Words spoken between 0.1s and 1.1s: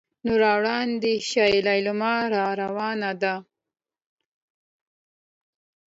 نو را وړاندې